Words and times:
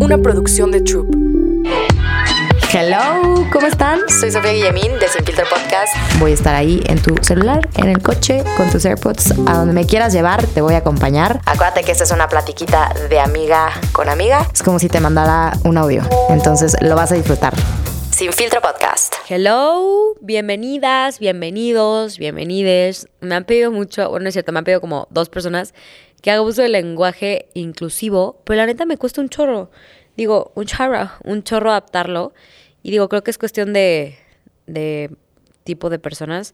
una 0.00 0.18
producción 0.18 0.70
de 0.70 0.80
Troop. 0.80 1.14
Hello, 2.72 3.46
¿cómo 3.52 3.66
están? 3.66 4.00
Soy 4.08 4.30
Sofía 4.30 4.52
Guillemín 4.52 4.92
de 4.98 5.08
Sin 5.08 5.24
Filtro 5.24 5.46
Podcast. 5.48 5.94
Voy 6.18 6.32
a 6.32 6.34
estar 6.34 6.54
ahí 6.54 6.82
en 6.86 7.00
tu 7.00 7.14
celular, 7.22 7.66
en 7.76 7.88
el 7.88 8.02
coche, 8.02 8.44
con 8.56 8.70
tus 8.70 8.84
AirPods, 8.84 9.32
a 9.46 9.54
donde 9.54 9.72
me 9.72 9.86
quieras 9.86 10.12
llevar, 10.12 10.46
te 10.46 10.60
voy 10.60 10.74
a 10.74 10.78
acompañar. 10.78 11.40
Acuérdate 11.46 11.82
que 11.84 11.92
esta 11.92 12.04
es 12.04 12.10
una 12.10 12.28
platiquita 12.28 12.92
de 13.08 13.20
amiga 13.20 13.70
con 13.92 14.08
amiga. 14.08 14.46
Es 14.52 14.62
como 14.62 14.78
si 14.78 14.88
te 14.88 15.00
mandara 15.00 15.52
un 15.64 15.78
audio, 15.78 16.02
entonces 16.28 16.76
lo 16.80 16.94
vas 16.94 17.12
a 17.12 17.14
disfrutar. 17.14 17.54
Sin 18.10 18.32
Filtro 18.32 18.60
Podcast. 18.60 19.14
Hello, 19.28 20.14
bienvenidas, 20.20 21.18
bienvenidos, 21.18 22.18
bienvenides. 22.18 23.08
Me 23.20 23.34
han 23.34 23.44
pedido 23.44 23.70
mucho, 23.70 24.08
bueno, 24.10 24.28
es 24.28 24.34
cierto, 24.34 24.52
me 24.52 24.58
han 24.58 24.64
pedido 24.64 24.80
como 24.80 25.06
dos 25.10 25.28
personas 25.28 25.74
que 26.26 26.32
haga 26.32 26.42
uso 26.42 26.60
del 26.60 26.72
lenguaje 26.72 27.46
inclusivo, 27.54 28.42
pero 28.42 28.56
la 28.56 28.66
neta 28.66 28.84
me 28.84 28.96
cuesta 28.96 29.20
un 29.20 29.28
chorro. 29.28 29.70
Digo, 30.16 30.50
un 30.56 30.64
chorro, 30.66 31.08
un 31.22 31.44
chorro 31.44 31.70
adaptarlo. 31.70 32.34
Y 32.82 32.90
digo, 32.90 33.08
creo 33.08 33.22
que 33.22 33.30
es 33.30 33.38
cuestión 33.38 33.72
de, 33.72 34.18
de 34.66 35.12
tipo 35.62 35.88
de 35.88 36.00
personas, 36.00 36.52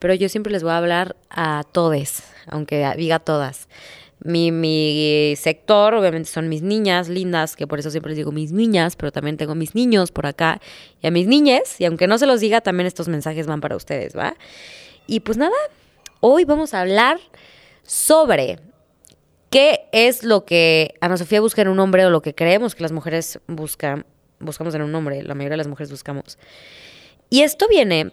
pero 0.00 0.12
yo 0.12 0.28
siempre 0.28 0.52
les 0.52 0.64
voy 0.64 0.72
a 0.72 0.78
hablar 0.78 1.14
a 1.30 1.62
todes, 1.70 2.24
aunque 2.48 2.84
diga 2.96 3.20
todas. 3.20 3.68
Mi, 4.24 4.50
mi 4.50 5.34
sector, 5.36 5.94
obviamente, 5.94 6.28
son 6.28 6.48
mis 6.48 6.62
niñas 6.62 7.08
lindas, 7.08 7.54
que 7.54 7.68
por 7.68 7.78
eso 7.78 7.92
siempre 7.92 8.10
les 8.10 8.16
digo 8.16 8.32
mis 8.32 8.50
niñas, 8.50 8.96
pero 8.96 9.12
también 9.12 9.36
tengo 9.36 9.54
mis 9.54 9.76
niños 9.76 10.10
por 10.10 10.26
acá 10.26 10.60
y 11.00 11.06
a 11.06 11.12
mis 11.12 11.28
niñes, 11.28 11.80
y 11.80 11.84
aunque 11.84 12.08
no 12.08 12.18
se 12.18 12.26
los 12.26 12.40
diga, 12.40 12.60
también 12.60 12.88
estos 12.88 13.06
mensajes 13.06 13.46
van 13.46 13.60
para 13.60 13.76
ustedes, 13.76 14.16
¿va? 14.16 14.34
Y 15.06 15.20
pues 15.20 15.38
nada, 15.38 15.54
hoy 16.18 16.44
vamos 16.44 16.74
a 16.74 16.80
hablar 16.80 17.20
sobre 17.84 18.58
qué 19.52 19.86
es 19.92 20.24
lo 20.24 20.46
que 20.46 20.94
Ana 21.02 21.18
Sofía 21.18 21.42
busca 21.42 21.60
en 21.60 21.68
un 21.68 21.78
hombre 21.78 22.04
o 22.06 22.10
lo 22.10 22.22
que 22.22 22.34
creemos 22.34 22.74
que 22.74 22.82
las 22.82 22.90
mujeres 22.90 23.38
buscan, 23.46 24.06
buscamos 24.40 24.74
en 24.74 24.80
un 24.80 24.94
hombre, 24.94 25.22
la 25.22 25.34
mayoría 25.34 25.50
de 25.50 25.56
las 25.58 25.68
mujeres 25.68 25.90
buscamos. 25.90 26.38
Y 27.28 27.42
esto 27.42 27.68
viene 27.68 28.12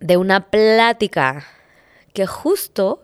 de 0.00 0.16
una 0.16 0.50
plática 0.50 1.46
que 2.12 2.26
justo 2.26 3.00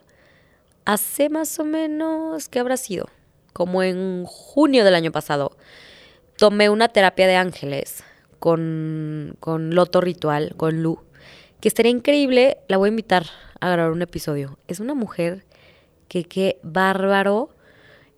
hace 0.84 1.28
más 1.28 1.58
o 1.60 1.64
menos, 1.64 2.48
¿qué 2.48 2.58
habrá 2.58 2.76
sido? 2.76 3.06
Como 3.52 3.84
en 3.84 4.24
junio 4.24 4.84
del 4.84 4.96
año 4.96 5.12
pasado, 5.12 5.56
tomé 6.36 6.68
una 6.68 6.88
terapia 6.88 7.28
de 7.28 7.36
ángeles 7.36 8.02
con, 8.40 9.36
con 9.38 9.72
Loto 9.72 10.00
Ritual, 10.00 10.54
con 10.56 10.82
Lu, 10.82 10.98
que 11.60 11.68
estaría 11.68 11.92
increíble, 11.92 12.58
la 12.66 12.76
voy 12.76 12.88
a 12.88 12.90
invitar 12.90 13.26
a 13.60 13.70
grabar 13.70 13.92
un 13.92 14.02
episodio. 14.02 14.58
Es 14.66 14.80
una 14.80 14.94
mujer 14.94 15.44
que 16.08 16.24
qué 16.24 16.58
bárbaro. 16.62 17.50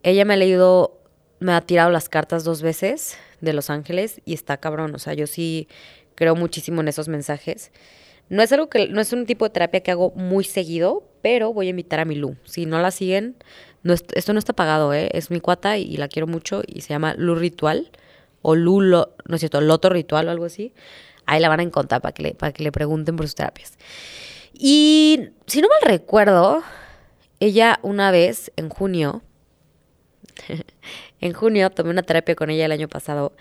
Ella 0.03 0.25
me 0.25 0.34
ha 0.34 0.36
leído, 0.36 1.00
me 1.41 1.53
ha 1.53 1.61
tirado 1.61 1.91
las 1.91 2.08
cartas 2.08 2.45
dos 2.45 2.62
veces 2.62 3.19
de 3.41 3.53
Los 3.53 3.70
Ángeles 3.70 4.20
y 4.25 4.34
está 4.34 4.56
cabrón. 4.58 4.95
O 4.95 4.98
sea, 4.98 5.14
yo 5.14 5.27
sí 5.27 5.69
creo 6.14 6.34
muchísimo 6.34 6.80
en 6.80 6.89
esos 6.89 7.08
mensajes. 7.08 7.70
No 8.28 8.42
es 8.42 8.53
algo 8.53 8.69
que, 8.69 8.89
no 8.89 9.00
es 9.00 9.12
un 9.12 9.25
tipo 9.25 9.47
de 9.47 9.50
terapia 9.50 9.80
que 9.80 9.91
hago 9.91 10.11
muy 10.11 10.45
seguido, 10.45 11.08
pero 11.22 11.53
voy 11.53 11.69
a 11.69 11.70
invitar 11.70 12.00
a 12.00 12.05
mi 12.05 12.14
Lu. 12.14 12.36
Si 12.45 12.67
no 12.67 12.80
la 12.80 12.91
siguen, 12.91 13.36
esto 14.14 14.33
no 14.33 14.39
está 14.39 14.52
pagado, 14.52 14.92
¿eh? 14.92 15.08
Es 15.12 15.30
mi 15.30 15.41
cuata 15.41 15.78
y, 15.78 15.97
la 15.97 16.08
quiero 16.08 16.27
mucho 16.27 16.62
y 16.67 16.83
se 16.83 16.91
llama 16.91 17.14
Lu 17.14 17.34
Ritual 17.34 17.91
o 18.42 18.55
Lu, 18.55 18.80
no 18.80 19.06
es 19.34 19.41
cierto, 19.41 19.61
Loto 19.61 19.89
Ritual 19.89 20.28
o 20.28 20.30
algo 20.30 20.45
así. 20.45 20.73
Ahí 21.27 21.41
la 21.41 21.48
van 21.48 21.61
a 21.61 21.62
encontrar 21.62 22.00
para 22.00 22.12
que 22.12 22.23
le, 22.23 22.34
para 22.34 22.52
que 22.52 22.62
le 22.62 22.73
pregunten 22.73 23.17
por 23.17 23.27
sus 23.27 23.34
terapias. 23.34 23.78
Y 24.52 25.30
si 25.47 25.61
no 25.61 25.69
mal 25.69 25.91
recuerdo, 25.91 26.62
ella 27.41 27.78
una 27.83 28.11
vez, 28.11 28.53
en 28.56 28.69
junio, 28.69 29.22
en 31.20 31.33
junio 31.33 31.70
tomé 31.70 31.91
una 31.91 32.03
terapia 32.03 32.34
con 32.34 32.50
ella 32.50 32.67
el 32.67 32.72
año 32.72 32.89
pasado 32.89 33.33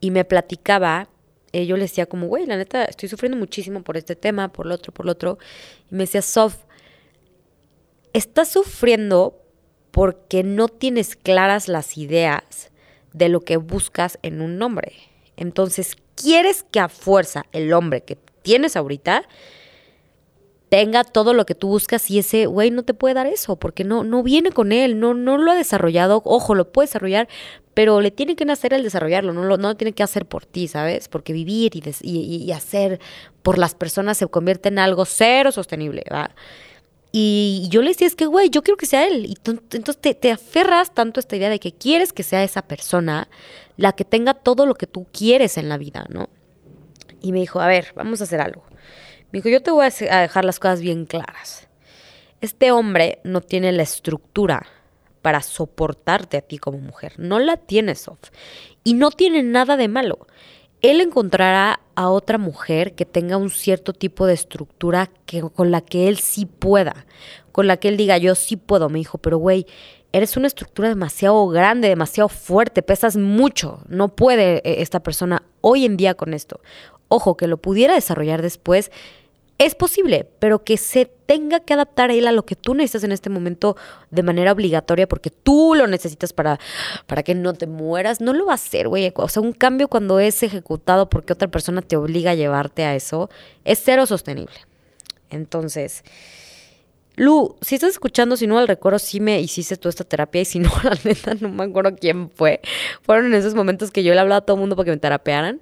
y 0.00 0.10
me 0.10 0.24
platicaba, 0.24 1.08
eh, 1.52 1.66
yo 1.66 1.76
le 1.76 1.82
decía 1.82 2.06
como, 2.06 2.26
güey, 2.26 2.46
la 2.46 2.56
neta, 2.56 2.84
estoy 2.84 3.08
sufriendo 3.08 3.38
muchísimo 3.38 3.82
por 3.82 3.96
este 3.96 4.16
tema, 4.16 4.52
por 4.52 4.66
lo 4.66 4.74
otro, 4.74 4.92
por 4.92 5.06
lo 5.06 5.12
otro. 5.12 5.38
Y 5.90 5.94
me 5.94 6.04
decía, 6.04 6.22
Sof, 6.22 6.56
estás 8.12 8.48
sufriendo 8.48 9.42
porque 9.90 10.42
no 10.42 10.68
tienes 10.68 11.16
claras 11.16 11.68
las 11.68 11.96
ideas 11.96 12.70
de 13.12 13.28
lo 13.28 13.40
que 13.40 13.56
buscas 13.56 14.18
en 14.22 14.42
un 14.42 14.60
hombre. 14.60 14.92
Entonces, 15.36 15.96
quieres 16.14 16.64
que 16.70 16.80
a 16.80 16.88
fuerza 16.88 17.46
el 17.52 17.72
hombre 17.72 18.02
que 18.02 18.18
tienes 18.42 18.76
ahorita 18.76 19.26
tenga 20.68 21.04
todo 21.04 21.32
lo 21.32 21.46
que 21.46 21.54
tú 21.54 21.68
buscas 21.68 22.10
y 22.10 22.18
ese 22.18 22.46
güey 22.46 22.70
no 22.70 22.82
te 22.82 22.94
puede 22.94 23.14
dar 23.14 23.26
eso 23.26 23.56
porque 23.56 23.84
no, 23.84 24.02
no 24.04 24.22
viene 24.22 24.50
con 24.50 24.72
él, 24.72 24.98
no, 24.98 25.14
no 25.14 25.38
lo 25.38 25.52
ha 25.52 25.54
desarrollado, 25.54 26.22
ojo, 26.24 26.54
lo 26.54 26.72
puede 26.72 26.88
desarrollar, 26.88 27.28
pero 27.74 28.00
le 28.00 28.10
tiene 28.10 28.36
que 28.36 28.44
nacer 28.44 28.72
el 28.72 28.82
desarrollarlo, 28.82 29.32
no 29.32 29.44
lo, 29.44 29.58
no 29.58 29.76
tiene 29.76 29.92
que 29.92 30.02
hacer 30.02 30.26
por 30.26 30.44
ti, 30.44 30.66
¿sabes? 30.66 31.08
Porque 31.08 31.32
vivir 31.32 31.72
y, 32.02 32.50
hacer 32.52 33.00
por 33.42 33.58
las 33.58 33.74
personas 33.74 34.16
se 34.18 34.26
convierte 34.26 34.68
en 34.68 34.78
algo 34.78 35.04
cero 35.04 35.52
sostenible, 35.52 36.02
¿va? 36.12 36.34
Y 37.12 37.68
yo 37.70 37.82
le 37.82 37.88
decía, 37.88 38.06
es 38.06 38.16
que, 38.16 38.26
güey, 38.26 38.50
yo 38.50 38.62
quiero 38.62 38.76
que 38.76 38.86
sea 38.86 39.06
él. 39.06 39.26
Y 39.26 39.38
entonces 39.46 39.98
te, 39.98 40.14
te 40.14 40.32
aferras 40.32 40.92
tanto 40.92 41.18
a 41.18 41.22
esta 41.22 41.36
idea 41.36 41.48
de 41.48 41.60
que 41.60 41.72
quieres 41.72 42.12
que 42.12 42.22
sea 42.22 42.44
esa 42.44 42.62
persona 42.62 43.28
la 43.76 43.92
que 43.92 44.04
tenga 44.04 44.34
todo 44.34 44.66
lo 44.66 44.74
que 44.74 44.86
tú 44.86 45.06
quieres 45.12 45.56
en 45.56 45.68
la 45.68 45.78
vida, 45.78 46.06
¿no? 46.10 46.28
Y 47.22 47.32
me 47.32 47.40
dijo, 47.40 47.60
a 47.60 47.66
ver, 47.66 47.92
vamos 47.94 48.20
a 48.20 48.24
hacer 48.24 48.40
algo. 48.40 48.64
Me 49.32 49.38
dijo, 49.38 49.48
yo 49.48 49.62
te 49.62 49.70
voy 49.70 49.86
a 49.86 50.20
dejar 50.20 50.44
las 50.44 50.58
cosas 50.58 50.80
bien 50.80 51.04
claras. 51.04 51.68
Este 52.40 52.70
hombre 52.70 53.20
no 53.24 53.40
tiene 53.40 53.72
la 53.72 53.82
estructura 53.82 54.66
para 55.22 55.42
soportarte 55.42 56.36
a 56.36 56.40
ti 56.42 56.58
como 56.58 56.78
mujer. 56.78 57.14
No 57.16 57.40
la 57.40 57.56
tiene, 57.56 57.96
Sof. 57.96 58.18
Y 58.84 58.94
no 58.94 59.10
tiene 59.10 59.42
nada 59.42 59.76
de 59.76 59.88
malo. 59.88 60.28
Él 60.82 61.00
encontrará 61.00 61.80
a 61.96 62.10
otra 62.10 62.38
mujer 62.38 62.94
que 62.94 63.04
tenga 63.04 63.36
un 63.36 63.50
cierto 63.50 63.92
tipo 63.92 64.26
de 64.26 64.34
estructura 64.34 65.10
que, 65.24 65.40
con 65.40 65.72
la 65.72 65.80
que 65.80 66.06
él 66.06 66.18
sí 66.18 66.46
pueda. 66.46 67.06
Con 67.50 67.66
la 67.66 67.78
que 67.78 67.88
él 67.88 67.96
diga, 67.96 68.18
yo 68.18 68.36
sí 68.36 68.56
puedo. 68.56 68.88
Me 68.88 68.98
dijo, 68.98 69.18
pero 69.18 69.38
güey, 69.38 69.66
eres 70.12 70.36
una 70.36 70.46
estructura 70.46 70.88
demasiado 70.88 71.48
grande, 71.48 71.88
demasiado 71.88 72.28
fuerte, 72.28 72.82
pesas 72.82 73.16
mucho. 73.16 73.80
No 73.88 74.14
puede 74.14 74.58
eh, 74.58 74.82
esta 74.82 75.00
persona 75.00 75.42
hoy 75.62 75.84
en 75.86 75.96
día 75.96 76.14
con 76.14 76.34
esto 76.34 76.60
ojo, 77.08 77.36
que 77.36 77.46
lo 77.46 77.56
pudiera 77.56 77.94
desarrollar 77.94 78.42
después, 78.42 78.90
es 79.58 79.74
posible, 79.74 80.28
pero 80.38 80.64
que 80.64 80.76
se 80.76 81.06
tenga 81.06 81.60
que 81.60 81.72
adaptar 81.72 82.10
a 82.10 82.12
él 82.12 82.26
a 82.26 82.32
lo 82.32 82.44
que 82.44 82.56
tú 82.56 82.74
necesitas 82.74 83.04
en 83.04 83.12
este 83.12 83.30
momento 83.30 83.76
de 84.10 84.22
manera 84.22 84.52
obligatoria 84.52 85.08
porque 85.08 85.30
tú 85.30 85.74
lo 85.74 85.86
necesitas 85.86 86.34
para, 86.34 86.60
para 87.06 87.22
que 87.22 87.34
no 87.34 87.54
te 87.54 87.66
mueras, 87.66 88.20
no 88.20 88.34
lo 88.34 88.46
va 88.46 88.52
a 88.52 88.56
hacer, 88.56 88.88
güey. 88.88 89.10
O 89.16 89.28
sea, 89.28 89.42
un 89.42 89.52
cambio 89.52 89.88
cuando 89.88 90.20
es 90.20 90.42
ejecutado 90.42 91.08
porque 91.08 91.32
otra 91.32 91.48
persona 91.48 91.80
te 91.80 91.96
obliga 91.96 92.32
a 92.32 92.34
llevarte 92.34 92.84
a 92.84 92.94
eso 92.94 93.30
es 93.64 93.80
cero 93.82 94.04
sostenible. 94.04 94.56
Entonces, 95.30 96.04
Lu, 97.16 97.56
si 97.62 97.76
estás 97.76 97.92
escuchando, 97.92 98.36
si 98.36 98.46
no 98.46 98.58
al 98.58 98.68
recuerdo, 98.68 98.98
sí 98.98 99.20
me 99.20 99.40
hiciste 99.40 99.78
toda 99.78 99.88
esta 99.88 100.04
terapia 100.04 100.42
y 100.42 100.44
si 100.44 100.58
no, 100.58 100.70
la 100.84 100.98
neta, 101.02 101.34
no 101.34 101.48
me 101.48 101.64
acuerdo 101.64 101.96
quién 101.98 102.28
fue. 102.28 102.60
Fueron 103.02 103.26
en 103.26 103.34
esos 103.34 103.54
momentos 103.54 103.90
que 103.90 104.02
yo 104.02 104.12
le 104.12 104.20
hablaba 104.20 104.40
a 104.40 104.40
todo 104.42 104.56
el 104.56 104.60
mundo 104.60 104.76
para 104.76 104.84
que 104.84 104.90
me 104.90 104.98
terapearan. 104.98 105.60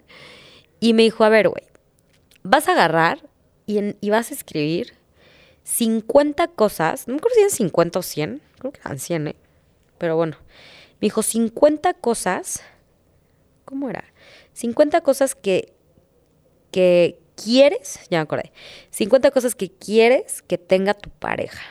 Y 0.84 0.93
me 0.93 1.03
dijo, 1.03 1.25
a 1.25 1.31
ver, 1.31 1.49
güey, 1.49 1.65
vas 2.43 2.69
a 2.69 2.72
agarrar 2.72 3.27
y, 3.65 4.11
vas 4.11 4.31
a 4.31 4.34
escribir 4.34 4.93
50 5.62 6.47
cosas, 6.49 7.09
no 7.09 7.15
me 7.15 7.19
acuerdo 7.21 7.37
si 7.37 7.41
eran 7.41 7.50
50 7.53 7.99
o 7.99 8.03
100, 8.03 8.43
creo 8.59 8.71
que 8.71 8.81
eran 8.84 8.99
100, 8.99 9.28
¿eh? 9.28 9.37
Pero 9.97 10.17
bueno, 10.17 10.37
me 11.00 11.06
dijo 11.06 11.22
50 11.22 11.95
cosas, 11.95 12.61
¿cómo 13.65 13.89
era? 13.89 14.05
50 14.53 15.00
cosas 15.00 15.34
que, 15.34 15.72
que 16.71 17.19
quieres, 17.34 18.01
ya 18.11 18.19
me 18.19 18.25
acordé, 18.25 18.53
50 18.91 19.31
cosas 19.31 19.55
que 19.55 19.71
quieres 19.71 20.43
que 20.43 20.59
tenga 20.59 20.93
tu 20.93 21.09
pareja. 21.09 21.62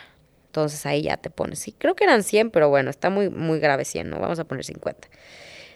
Entonces 0.46 0.84
ahí 0.86 1.02
ya 1.02 1.18
te 1.18 1.30
pones, 1.30 1.60
sí, 1.60 1.70
creo 1.70 1.94
que 1.94 2.02
eran 2.02 2.24
100, 2.24 2.50
pero 2.50 2.68
bueno, 2.68 2.90
está 2.90 3.10
muy, 3.10 3.30
muy 3.30 3.60
grave 3.60 3.84
100, 3.84 4.10
¿no? 4.10 4.18
Vamos 4.18 4.40
a 4.40 4.44
poner 4.44 4.64
50. 4.64 5.06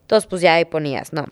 Entonces, 0.00 0.26
pues 0.26 0.42
ya 0.42 0.54
ahí 0.54 0.64
ponías, 0.64 1.12
no, 1.12 1.26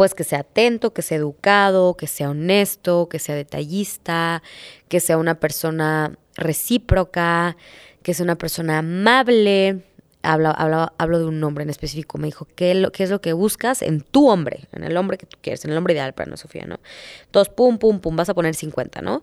pues 0.00 0.14
que 0.14 0.24
sea 0.24 0.38
atento, 0.38 0.94
que 0.94 1.02
sea 1.02 1.18
educado, 1.18 1.94
que 1.94 2.06
sea 2.06 2.30
honesto, 2.30 3.10
que 3.10 3.18
sea 3.18 3.34
detallista, 3.34 4.42
que 4.88 4.98
sea 4.98 5.18
una 5.18 5.34
persona 5.34 6.16
recíproca, 6.36 7.58
que 8.02 8.14
sea 8.14 8.24
una 8.24 8.38
persona 8.38 8.78
amable. 8.78 9.82
Hablo, 10.22 10.54
hablo, 10.56 11.18
de 11.18 11.26
un 11.26 11.44
hombre 11.44 11.64
en 11.64 11.68
específico. 11.68 12.16
Me 12.16 12.28
dijo, 12.28 12.48
¿qué, 12.54 12.88
¿qué, 12.94 13.04
es 13.04 13.10
lo 13.10 13.20
que 13.20 13.34
buscas 13.34 13.82
en 13.82 14.00
tu 14.00 14.30
hombre? 14.30 14.68
En 14.72 14.84
el 14.84 14.96
hombre 14.96 15.18
que 15.18 15.26
tú 15.26 15.36
quieres, 15.42 15.66
en 15.66 15.72
el 15.72 15.76
hombre 15.76 15.92
ideal 15.92 16.14
para 16.14 16.30
no 16.30 16.38
Sofía, 16.38 16.64
¿no? 16.64 16.80
Entonces, 17.26 17.52
pum, 17.54 17.76
pum, 17.76 18.00
pum, 18.00 18.16
vas 18.16 18.30
a 18.30 18.34
poner 18.34 18.54
50, 18.54 19.02
¿no? 19.02 19.22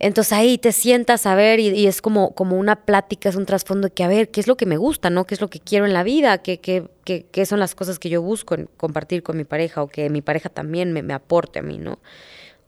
Entonces 0.00 0.32
ahí 0.32 0.58
te 0.58 0.72
sientas 0.72 1.26
a 1.26 1.34
ver 1.34 1.58
y, 1.58 1.86
es 1.86 2.00
como, 2.00 2.34
como 2.34 2.56
una 2.56 2.76
plática, 2.84 3.28
es 3.28 3.36
un 3.36 3.46
trasfondo 3.46 3.88
de 3.88 3.94
que 3.94 4.04
a 4.04 4.08
ver 4.08 4.30
qué 4.30 4.40
es 4.40 4.46
lo 4.46 4.56
que 4.56 4.66
me 4.66 4.76
gusta, 4.76 5.10
¿no? 5.10 5.26
¿Qué 5.26 5.34
es 5.34 5.40
lo 5.40 5.48
que 5.48 5.58
quiero 5.58 5.86
en 5.86 5.92
la 5.92 6.04
vida? 6.04 6.38
¿Qué, 6.38 6.60
qué, 6.60 6.88
qué, 7.04 7.26
qué 7.30 7.46
son 7.46 7.58
las 7.58 7.74
cosas 7.74 7.98
que 7.98 8.08
yo 8.08 8.22
busco 8.22 8.54
en 8.54 8.68
compartir 8.76 9.22
con 9.22 9.36
mi 9.36 9.44
pareja 9.44 9.82
o 9.82 9.88
que 9.88 10.08
mi 10.08 10.22
pareja 10.22 10.48
también 10.48 10.92
me, 10.92 11.12
aporte 11.12 11.58
a 11.58 11.62
mí, 11.62 11.78
¿no? 11.78 11.98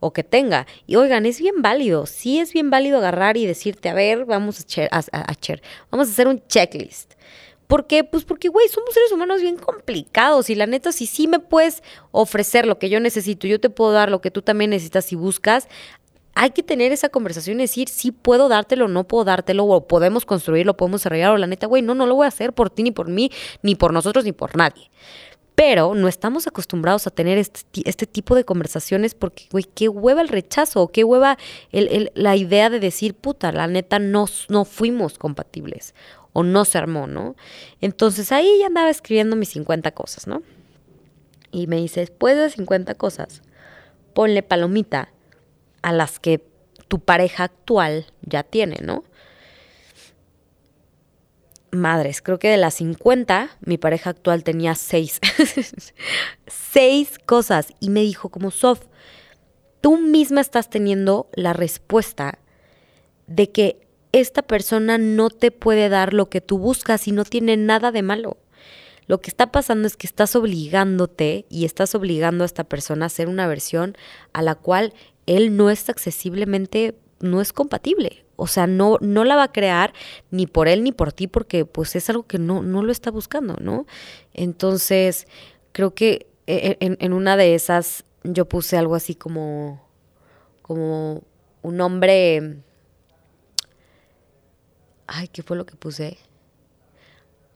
O 0.01 0.11
que 0.11 0.23
tenga. 0.23 0.67
Y 0.87 0.97
oigan, 0.97 1.25
es 1.25 1.39
bien 1.39 1.61
válido, 1.61 2.05
sí 2.05 2.39
es 2.39 2.51
bien 2.51 2.69
válido 2.69 2.97
agarrar 2.97 3.37
y 3.37 3.45
decirte, 3.45 3.87
a 3.87 3.93
ver, 3.93 4.25
vamos 4.25 4.65
a, 4.77 4.97
a, 4.97 5.31
a, 5.31 5.35
vamos 5.89 6.07
a 6.07 6.11
hacer 6.11 6.27
un 6.27 6.45
checklist. 6.47 7.13
¿Por 7.71 7.87
qué? 7.87 8.03
Pues 8.03 8.25
porque, 8.25 8.49
güey, 8.49 8.67
somos 8.67 8.93
seres 8.93 9.13
humanos 9.13 9.41
bien 9.41 9.55
complicados 9.55 10.49
y 10.49 10.55
la 10.55 10.65
neta, 10.65 10.91
si 10.91 11.05
sí 11.05 11.29
me 11.29 11.39
puedes 11.39 11.83
ofrecer 12.11 12.65
lo 12.65 12.77
que 12.77 12.89
yo 12.89 12.99
necesito, 12.99 13.47
yo 13.47 13.61
te 13.61 13.69
puedo 13.69 13.93
dar 13.93 14.11
lo 14.11 14.19
que 14.19 14.29
tú 14.29 14.41
también 14.41 14.71
necesitas 14.71 15.09
y 15.13 15.15
buscas, 15.15 15.69
hay 16.33 16.51
que 16.51 16.63
tener 16.63 16.91
esa 16.91 17.09
conversación 17.09 17.59
y 17.59 17.63
decir, 17.63 17.89
sí 17.89 18.11
puedo 18.11 18.47
dártelo, 18.47 18.87
no 18.87 19.05
puedo 19.05 19.25
dártelo, 19.25 19.65
o 19.65 19.87
podemos 19.87 20.25
construirlo, 20.25 20.77
podemos 20.77 21.01
desarrollar, 21.01 21.31
o 21.31 21.37
la 21.37 21.47
neta, 21.47 21.67
güey, 21.67 21.81
no, 21.81 21.95
no 21.95 22.05
lo 22.05 22.15
voy 22.15 22.25
a 22.25 22.29
hacer 22.29 22.53
por 22.53 22.69
ti, 22.69 22.83
ni 22.83 22.91
por 22.91 23.09
mí, 23.09 23.31
ni 23.61 23.75
por 23.75 23.93
nosotros, 23.93 24.23
ni 24.25 24.31
por 24.31 24.55
nadie. 24.55 24.89
Pero 25.55 25.93
no 25.93 26.07
estamos 26.07 26.47
acostumbrados 26.47 27.05
a 27.05 27.11
tener 27.11 27.37
este, 27.37 27.81
este 27.85 28.07
tipo 28.07 28.35
de 28.35 28.45
conversaciones 28.45 29.13
porque, 29.13 29.47
güey, 29.51 29.65
qué 29.65 29.89
hueva 29.89 30.21
el 30.21 30.29
rechazo, 30.29 30.87
qué 30.87 31.03
hueva 31.03 31.37
la 31.71 32.35
idea 32.35 32.69
de 32.69 32.79
decir, 32.79 33.13
puta, 33.13 33.51
la 33.51 33.67
neta, 33.67 33.99
no, 33.99 34.25
no 34.47 34.65
fuimos 34.65 35.17
compatibles 35.17 35.93
o 36.33 36.43
no 36.43 36.63
se 36.63 36.77
armó, 36.77 37.07
¿no? 37.07 37.35
Entonces 37.81 38.31
ahí 38.31 38.49
ya 38.59 38.67
andaba 38.67 38.89
escribiendo 38.89 39.35
mis 39.35 39.49
50 39.49 39.91
cosas, 39.91 40.27
¿no? 40.27 40.41
Y 41.51 41.67
me 41.67 41.75
dice, 41.75 41.99
después 41.99 42.37
de 42.37 42.49
50 42.49 42.95
cosas, 42.95 43.41
ponle 44.13 44.41
palomita 44.41 45.09
a 45.81 45.91
las 45.91 46.19
que 46.19 46.45
tu 46.87 46.99
pareja 46.99 47.45
actual 47.45 48.07
ya 48.21 48.43
tiene, 48.43 48.79
¿no? 48.81 49.03
Madres, 51.71 52.21
creo 52.21 52.37
que 52.37 52.49
de 52.49 52.57
las 52.57 52.73
50, 52.75 53.49
mi 53.61 53.77
pareja 53.77 54.09
actual 54.09 54.43
tenía 54.43 54.75
6. 54.75 55.21
6 56.47 57.19
cosas. 57.25 57.67
Y 57.79 57.89
me 57.89 58.01
dijo 58.01 58.27
como, 58.27 58.51
Sof, 58.51 58.81
tú 59.79 59.97
misma 59.97 60.41
estás 60.41 60.69
teniendo 60.69 61.29
la 61.33 61.53
respuesta 61.53 62.39
de 63.27 63.51
que 63.51 63.87
esta 64.11 64.41
persona 64.41 64.97
no 64.97 65.29
te 65.29 65.51
puede 65.51 65.87
dar 65.87 66.13
lo 66.13 66.29
que 66.29 66.41
tú 66.41 66.57
buscas 66.57 67.07
y 67.07 67.13
no 67.13 67.23
tiene 67.23 67.55
nada 67.55 67.91
de 67.91 68.01
malo. 68.01 68.37
Lo 69.07 69.19
que 69.19 69.29
está 69.29 69.51
pasando 69.51 69.87
es 69.87 69.97
que 69.97 70.07
estás 70.07 70.35
obligándote 70.35 71.45
y 71.49 71.65
estás 71.65 71.95
obligando 71.95 72.43
a 72.43 72.45
esta 72.45 72.63
persona 72.65 73.05
a 73.05 73.07
hacer 73.07 73.27
una 73.27 73.47
versión 73.47 73.97
a 74.33 74.41
la 74.41 74.55
cual 74.55 74.93
él 75.25 75.55
no 75.55 75.69
es 75.69 75.89
accesiblemente, 75.89 76.95
no 77.19 77.41
es 77.41 77.53
compatible. 77.53 78.25
O 78.35 78.47
sea, 78.47 78.65
no, 78.65 78.97
no 79.01 79.23
la 79.23 79.35
va 79.35 79.43
a 79.43 79.51
crear 79.51 79.93
ni 80.31 80.47
por 80.47 80.67
él 80.67 80.83
ni 80.83 80.91
por 80.91 81.13
ti 81.13 81.27
porque 81.27 81.65
pues 81.65 81.95
es 81.95 82.09
algo 82.09 82.23
que 82.23 82.39
no, 82.39 82.63
no 82.63 82.81
lo 82.81 82.91
está 82.91 83.11
buscando, 83.11 83.55
¿no? 83.61 83.85
Entonces, 84.33 85.27
creo 85.71 85.93
que 85.93 86.27
e, 86.47 86.77
e, 86.79 86.97
en, 86.99 87.13
una 87.13 87.37
de 87.37 87.53
esas 87.53 88.03
yo 88.23 88.45
puse 88.47 88.77
algo 88.77 88.95
así 88.95 89.13
como, 89.13 89.87
como 90.63 91.21
un 91.61 91.81
hombre 91.81 92.63
ay, 95.11 95.27
¿qué 95.27 95.43
fue 95.43 95.57
lo 95.57 95.65
que 95.65 95.75
puse? 95.75 96.17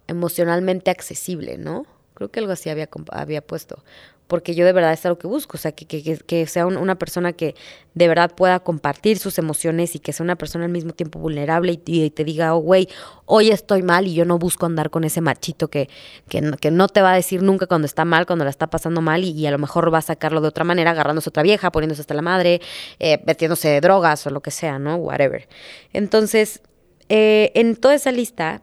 Emocionalmente 0.07 0.91
accesible, 0.91 1.57
¿no? 1.57 1.85
Creo 2.13 2.29
que 2.29 2.39
algo 2.39 2.51
así 2.51 2.69
había, 2.69 2.89
había 3.11 3.45
puesto. 3.45 3.83
Porque 4.27 4.56
yo 4.56 4.66
de 4.66 4.74
verdad 4.74 4.92
es 4.92 5.06
algo 5.06 5.19
que 5.19 5.27
busco, 5.27 5.57
o 5.57 5.60
sea, 5.60 5.72
que, 5.72 5.86
que, 5.86 6.18
que 6.18 6.48
sea 6.48 6.66
una 6.66 6.95
persona 6.95 7.33
que 7.33 7.56
de 7.94 8.07
verdad 8.07 8.33
pueda 8.36 8.60
compartir 8.60 9.19
sus 9.19 9.38
emociones 9.38 9.95
y 9.95 10.00
que 10.00 10.13
sea 10.13 10.24
una 10.24 10.36
persona 10.36 10.66
al 10.66 10.72
mismo 10.72 10.94
tiempo 10.94 11.19
vulnerable 11.19 11.80
y, 11.86 12.10
te 12.10 12.24
diga, 12.24 12.56
oh, 12.56 12.60
güey, 12.60 12.89
hoy 13.25 13.51
estoy 13.51 13.83
mal 13.83 14.07
y 14.07 14.16
yo 14.16 14.25
no 14.25 14.39
busco 14.39 14.66
andar 14.66 14.89
con 14.89 15.04
ese 15.04 15.22
machito 15.22 15.69
que, 15.69 15.89
que, 16.27 16.42
no 16.42 16.88
te 16.88 17.01
va 17.01 17.13
a 17.13 17.16
decir 17.16 17.44
nunca 17.44 17.68
cuando 17.68 17.86
está 17.86 18.04
mal, 18.04 18.25
cuando 18.25 18.45
la 18.45 18.50
está 18.50 18.68
pasando 18.68 19.00
mal 19.01 19.24
y, 19.24 19.45
a 19.45 19.51
lo 19.51 19.60
mejor 19.60 19.94
va 19.94 20.00
a 20.00 20.01
sacarlo 20.01 20.42
de 20.42 20.48
otra 20.48 20.63
manera, 20.63 20.92
agarrándose 20.92 21.30
a 21.30 21.31
otra 21.31 21.44
vieja, 21.44 21.71
poniéndose 21.71 22.01
hasta 22.01 22.13
la 22.13 22.21
madre, 22.21 22.62
eh, 23.00 23.21
metiéndose 23.25 23.69
de 23.69 23.81
drogas 23.81 24.25
o 24.25 24.30
lo 24.31 24.42
que 24.42 24.51
sea, 24.51 24.80
¿no? 24.80 24.95
Whatever. 24.95 25.48
Entonces, 25.94 26.62
eh, 27.10 27.51
en 27.54 27.75
toda 27.75 27.94
esa 27.94 28.12
lista, 28.12 28.62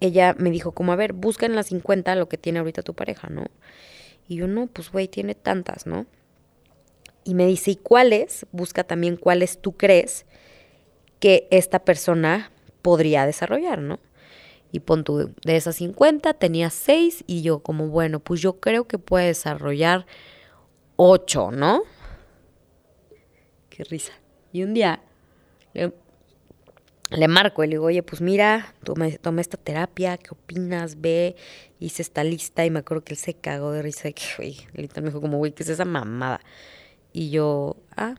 ella 0.00 0.34
me 0.38 0.50
dijo 0.50 0.72
como, 0.72 0.92
a 0.92 0.96
ver, 0.96 1.12
busca 1.12 1.46
en 1.46 1.54
las 1.54 1.66
50 1.66 2.14
lo 2.16 2.28
que 2.28 2.38
tiene 2.38 2.58
ahorita 2.58 2.82
tu 2.82 2.94
pareja, 2.94 3.28
¿no? 3.28 3.46
Y 4.28 4.36
yo, 4.36 4.48
no, 4.48 4.66
pues 4.66 4.90
güey, 4.90 5.08
tiene 5.08 5.34
tantas, 5.34 5.86
¿no? 5.86 6.06
Y 7.24 7.34
me 7.34 7.46
dice, 7.46 7.72
¿y 7.72 7.76
cuáles? 7.76 8.46
Busca 8.52 8.84
también 8.84 9.16
cuáles 9.16 9.60
tú 9.60 9.76
crees 9.76 10.26
que 11.18 11.48
esta 11.50 11.80
persona 11.80 12.50
podría 12.82 13.26
desarrollar, 13.26 13.80
¿no? 13.80 13.98
Y 14.72 14.80
pon 14.80 15.04
tú, 15.04 15.32
de 15.44 15.56
esas 15.56 15.76
50 15.76 16.34
tenía 16.34 16.70
6 16.70 17.24
y 17.26 17.42
yo 17.42 17.60
como, 17.60 17.88
bueno, 17.88 18.20
pues 18.20 18.40
yo 18.40 18.60
creo 18.60 18.86
que 18.86 18.98
puede 18.98 19.26
desarrollar 19.26 20.06
8, 20.96 21.50
¿no? 21.52 21.82
Qué 23.70 23.84
risa. 23.84 24.12
Y 24.52 24.62
un 24.62 24.74
día 24.74 25.02
marco 27.28 27.62
y 27.62 27.68
le 27.68 27.72
digo, 27.72 27.86
oye, 27.86 28.02
pues 28.02 28.20
mira, 28.20 28.74
tomé, 28.82 29.40
esta 29.40 29.56
terapia, 29.56 30.18
¿qué 30.18 30.30
opinas? 30.30 31.00
Ve, 31.00 31.36
hice 31.78 32.02
esta 32.02 32.24
lista 32.24 32.64
y 32.64 32.70
me 32.70 32.80
acuerdo 32.80 33.04
que 33.04 33.14
él 33.14 33.18
se 33.18 33.34
cagó 33.34 33.72
de 33.72 33.82
risa. 33.82 34.10
Que, 34.12 34.22
güey, 34.36 34.56
me 34.74 35.02
dijo 35.02 35.20
como, 35.20 35.38
güey, 35.38 35.52
¿qué 35.52 35.62
es 35.62 35.68
esa 35.68 35.84
mamada? 35.84 36.40
Y 37.12 37.30
yo, 37.30 37.76
ah, 37.96 38.16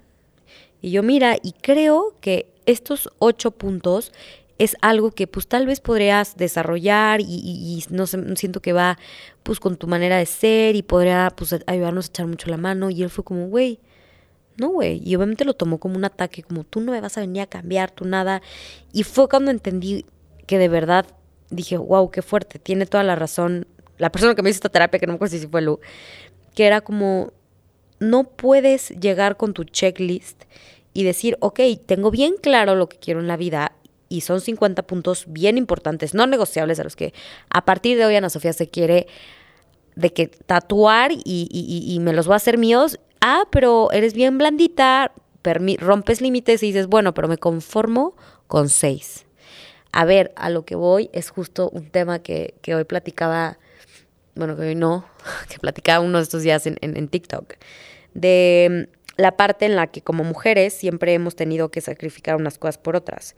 y 0.81 0.91
yo, 0.91 1.03
mira, 1.03 1.37
y 1.41 1.53
creo 1.53 2.15
que 2.21 2.47
estos 2.65 3.09
ocho 3.19 3.51
puntos 3.51 4.11
es 4.57 4.75
algo 4.81 5.11
que 5.11 5.27
pues 5.27 5.47
tal 5.47 5.65
vez 5.67 5.81
podrías 5.81 6.35
desarrollar 6.35 7.21
y, 7.21 7.25
y, 7.25 7.83
no 7.89 8.07
sé, 8.07 8.35
siento 8.35 8.61
que 8.61 8.73
va 8.73 8.97
pues 9.43 9.59
con 9.59 9.77
tu 9.77 9.87
manera 9.87 10.17
de 10.17 10.25
ser 10.25 10.75
y 10.75 10.81
podría 10.81 11.31
pues 11.35 11.55
ayudarnos 11.67 12.05
a 12.05 12.09
echar 12.09 12.27
mucho 12.27 12.49
la 12.49 12.57
mano. 12.57 12.89
Y 12.89 13.03
él 13.03 13.09
fue 13.09 13.23
como, 13.23 13.47
güey, 13.47 13.79
no, 14.57 14.69
güey. 14.69 15.01
Y 15.03 15.15
obviamente 15.15 15.45
lo 15.45 15.53
tomó 15.53 15.79
como 15.79 15.95
un 15.95 16.05
ataque, 16.05 16.43
como 16.43 16.63
tú 16.63 16.81
no 16.81 16.91
me 16.91 17.01
vas 17.01 17.17
a 17.17 17.21
venir 17.21 17.43
a 17.43 17.47
cambiar, 17.47 17.91
tú 17.91 18.05
nada. 18.05 18.41
Y 18.91 19.03
fue 19.03 19.29
cuando 19.29 19.51
entendí 19.51 20.05
que 20.47 20.57
de 20.57 20.67
verdad 20.67 21.05
dije, 21.49 21.77
wow, 21.77 22.09
qué 22.09 22.21
fuerte, 22.21 22.59
tiene 22.59 22.85
toda 22.85 23.03
la 23.03 23.15
razón. 23.15 23.67
La 23.97 24.11
persona 24.11 24.35
que 24.35 24.41
me 24.41 24.49
hizo 24.49 24.57
esta 24.57 24.69
terapia, 24.69 24.99
que 24.99 25.07
no 25.07 25.13
me 25.13 25.15
acuerdo 25.15 25.37
si 25.37 25.47
fue 25.47 25.61
Lu, 25.61 25.79
que 26.55 26.65
era 26.65 26.81
como, 26.81 27.33
no 27.99 28.23
puedes 28.23 28.89
llegar 28.89 29.37
con 29.37 29.53
tu 29.53 29.63
checklist 29.63 30.43
y 30.93 31.03
decir, 31.03 31.37
ok, 31.39 31.59
tengo 31.85 32.09
bien 32.09 32.35
claro 32.41 32.75
lo 32.75 32.89
que 32.89 32.97
quiero 32.97 33.19
en 33.19 33.27
la 33.27 33.37
vida 33.37 33.73
y 34.09 34.21
son 34.21 34.41
50 34.41 34.83
puntos 34.83 35.25
bien 35.27 35.57
importantes, 35.57 36.13
no 36.13 36.25
negociables, 36.25 36.79
a 36.79 36.83
los 36.83 36.95
que 36.95 37.13
a 37.49 37.65
partir 37.65 37.97
de 37.97 38.05
hoy 38.05 38.15
Ana 38.15 38.29
Sofía 38.29 38.53
se 38.53 38.69
quiere 38.69 39.07
de 39.95 40.13
que 40.13 40.27
tatuar 40.27 41.11
y, 41.11 41.21
y, 41.25 41.93
y 41.93 41.99
me 41.99 42.13
los 42.13 42.29
va 42.29 42.33
a 42.33 42.37
hacer 42.37 42.57
míos 42.57 42.99
ah, 43.21 43.43
pero 43.51 43.91
eres 43.91 44.13
bien 44.13 44.37
blandita, 44.37 45.11
rompes 45.79 46.21
límites 46.21 46.63
y 46.63 46.67
dices, 46.67 46.87
bueno, 46.87 47.13
pero 47.13 47.27
me 47.27 47.37
conformo 47.37 48.15
con 48.47 48.69
seis. 48.69 49.25
A 49.91 50.05
ver, 50.05 50.33
a 50.35 50.49
lo 50.49 50.65
que 50.65 50.75
voy 50.75 51.09
es 51.13 51.29
justo 51.29 51.69
un 51.69 51.89
tema 51.89 52.19
que, 52.19 52.55
hoy 52.67 52.83
platicaba, 52.83 53.57
bueno, 54.35 54.55
que 54.55 54.63
hoy 54.63 54.75
no, 54.75 55.05
que 55.49 55.59
platicaba 55.59 56.03
uno 56.03 56.17
de 56.17 56.23
estos 56.23 56.43
días 56.43 56.67
en, 56.67 56.77
en 56.81 57.07
TikTok, 57.07 57.55
de 58.13 58.87
mm, 58.87 59.21
la 59.21 59.35
parte 59.37 59.65
en 59.65 59.75
la 59.75 59.87
que 59.87 60.01
como 60.01 60.23
mujeres 60.23 60.73
siempre 60.73 61.13
hemos 61.13 61.35
tenido 61.35 61.69
que 61.69 61.81
sacrificar 61.81 62.35
unas 62.35 62.57
cosas 62.57 62.77
por 62.77 62.95
otras. 62.95 63.35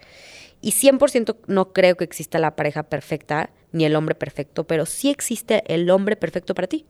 Y 0.61 0.71
100% 0.71 1.37
no 1.47 1.71
creo 1.71 1.95
que 1.95 2.03
exista 2.03 2.37
la 2.37 2.55
pareja 2.55 2.83
perfecta 2.83 3.49
ni 3.71 3.85
el 3.85 3.95
hombre 3.95 4.15
perfecto, 4.15 4.65
pero 4.65 4.85
sí 4.85 5.09
existe 5.09 5.63
el 5.73 5.89
hombre 5.89 6.17
perfecto 6.17 6.53
para 6.53 6.67
ti. 6.67 6.85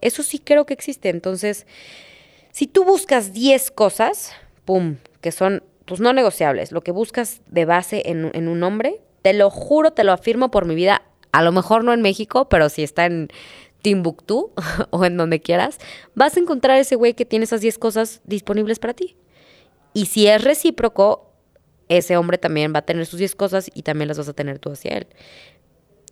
Eso 0.00 0.22
sí 0.22 0.38
creo 0.38 0.66
que 0.66 0.74
existe. 0.74 1.08
Entonces, 1.08 1.66
si 2.52 2.66
tú 2.66 2.84
buscas 2.84 3.32
10 3.32 3.70
cosas, 3.70 4.32
pum, 4.64 4.96
que 5.20 5.32
son 5.32 5.62
pues 5.84 6.00
no 6.00 6.12
negociables, 6.12 6.70
lo 6.70 6.82
que 6.82 6.92
buscas 6.92 7.40
de 7.46 7.64
base 7.64 8.02
en, 8.06 8.30
en 8.34 8.48
un 8.48 8.62
hombre, 8.62 9.00
te 9.22 9.32
lo 9.32 9.50
juro, 9.50 9.92
te 9.92 10.04
lo 10.04 10.12
afirmo 10.12 10.50
por 10.50 10.66
mi 10.66 10.74
vida, 10.74 11.02
a 11.32 11.42
lo 11.42 11.50
mejor 11.50 11.82
no 11.82 11.92
en 11.92 12.02
México, 12.02 12.48
pero 12.48 12.68
si 12.68 12.82
está 12.82 13.06
en 13.06 13.28
Timbuktu 13.82 14.52
o 14.90 15.04
en 15.04 15.16
donde 15.16 15.40
quieras, 15.40 15.78
vas 16.14 16.36
a 16.36 16.40
encontrar 16.40 16.78
ese 16.78 16.96
güey 16.96 17.14
que 17.14 17.24
tiene 17.24 17.44
esas 17.44 17.60
10 17.60 17.78
cosas 17.78 18.20
disponibles 18.24 18.78
para 18.78 18.94
ti. 18.94 19.16
Y 19.94 20.06
si 20.06 20.26
es 20.26 20.44
recíproco, 20.44 21.32
ese 21.88 22.16
hombre 22.16 22.38
también 22.38 22.72
va 22.74 22.80
a 22.80 22.82
tener 22.82 23.06
sus 23.06 23.18
10 23.18 23.34
cosas 23.34 23.70
y 23.72 23.82
también 23.82 24.08
las 24.08 24.18
vas 24.18 24.28
a 24.28 24.34
tener 24.34 24.58
tú 24.58 24.70
hacia 24.70 24.98
él. 24.98 25.06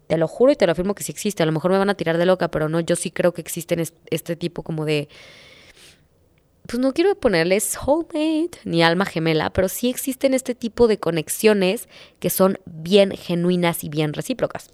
Te 0.07 0.17
lo 0.17 0.29
juro 0.29 0.53
y 0.53 0.57
te 0.57 0.67
lo 0.67 0.73
afirmo 0.73 0.95
que 0.95 1.03
sí 1.03 1.13
existe. 1.13 1.43
A 1.43 1.47
lo 1.47 1.53
mejor 1.53 1.71
me 1.71 1.79
van 1.79 1.91
a 1.91 1.95
tirar 1.95 2.19
de 2.19 2.27
loca, 2.27 2.49
pero 2.49 2.69
no, 2.69 2.81
yo 2.81 2.97
sí 2.97 3.11
creo 3.11 3.33
que 3.33 3.41
existen 3.41 3.85
este 4.11 4.37
tipo 4.37 4.63
como 4.63 4.85
de 4.85 5.09
pues 6.67 6.81
no 6.81 6.93
quiero 6.93 7.15
ponerles 7.15 7.65
soulmate 7.65 8.51
ni 8.65 8.83
alma 8.83 9.07
gemela, 9.07 9.51
pero 9.51 9.69
sí 9.69 9.89
existen 9.89 10.35
este 10.35 10.55
tipo 10.55 10.89
de 10.89 10.99
conexiones 10.99 11.89
que 12.19 12.31
son 12.31 12.59
bien 12.65 13.13
genuinas 13.13 13.85
y 13.85 13.89
bien 13.89 14.13
recíprocas. 14.13 14.71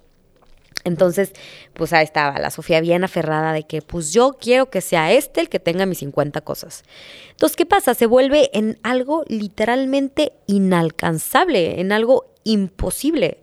Entonces, 0.84 1.32
pues 1.74 1.92
ahí 1.92 2.02
estaba 2.02 2.38
la 2.40 2.50
Sofía 2.50 2.80
bien 2.80 3.04
aferrada 3.04 3.52
de 3.52 3.64
que 3.64 3.82
pues 3.82 4.12
yo 4.12 4.36
quiero 4.40 4.68
que 4.68 4.80
sea 4.80 5.12
este 5.12 5.40
el 5.40 5.48
que 5.48 5.60
tenga 5.60 5.86
mis 5.86 5.98
50 5.98 6.40
cosas. 6.40 6.82
Entonces, 7.30 7.56
¿qué 7.56 7.66
pasa? 7.66 7.94
Se 7.94 8.06
vuelve 8.06 8.50
en 8.52 8.78
algo 8.82 9.24
literalmente 9.28 10.32
inalcanzable, 10.46 11.80
en 11.80 11.92
algo 11.92 12.32
imposible. 12.42 13.42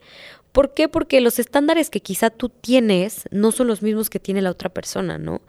¿Por 0.52 0.74
qué? 0.74 0.88
Porque 0.88 1.22
los 1.22 1.40
estándares 1.40 1.90
que 1.90 2.02
quizá 2.02 2.30
tú 2.30 2.50
tienes 2.50 3.26
no 3.32 3.52
son 3.52 3.68
los 3.68 3.82
mismos 3.82 4.10
que 4.10 4.20
tiene 4.20 4.42
la 4.42 4.52
otra 4.52 4.70
persona, 4.70 5.18
¿no? 5.18 5.42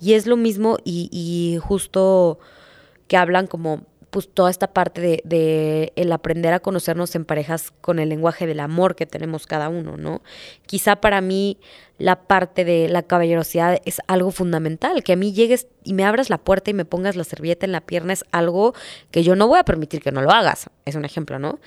Y 0.00 0.14
es 0.14 0.26
lo 0.26 0.36
mismo 0.36 0.78
y, 0.84 1.08
y 1.12 1.58
justo 1.58 2.38
que 3.08 3.16
hablan 3.16 3.46
como 3.46 3.84
pues 4.10 4.28
toda 4.32 4.50
esta 4.50 4.72
parte 4.72 5.00
de, 5.00 5.22
de, 5.24 5.92
el 5.96 6.12
aprender 6.12 6.52
a 6.52 6.60
conocernos 6.60 7.14
en 7.14 7.24
parejas 7.24 7.72
con 7.80 7.98
el 7.98 8.08
lenguaje 8.08 8.46
del 8.46 8.60
amor 8.60 8.96
que 8.96 9.06
tenemos 9.06 9.46
cada 9.46 9.68
uno, 9.68 9.96
¿no? 9.96 10.22
Quizá 10.66 10.96
para 10.96 11.20
mí 11.20 11.58
la 11.98 12.16
parte 12.26 12.64
de 12.64 12.88
la 12.88 13.02
caballerosidad 13.02 13.78
es 13.84 14.00
algo 14.06 14.30
fundamental, 14.30 15.02
que 15.02 15.14
a 15.14 15.16
mí 15.16 15.32
llegues 15.32 15.66
y 15.82 15.94
me 15.94 16.04
abras 16.04 16.30
la 16.30 16.38
puerta 16.38 16.70
y 16.70 16.74
me 16.74 16.84
pongas 16.84 17.16
la 17.16 17.24
servilleta 17.24 17.66
en 17.66 17.72
la 17.72 17.80
pierna 17.80 18.12
es 18.12 18.24
algo 18.32 18.74
que 19.10 19.22
yo 19.22 19.34
no 19.34 19.48
voy 19.48 19.58
a 19.58 19.64
permitir 19.64 20.02
que 20.02 20.12
no 20.12 20.22
lo 20.22 20.30
hagas, 20.30 20.68
es 20.84 20.94
un 20.94 21.04
ejemplo, 21.04 21.38
¿no? 21.38 21.58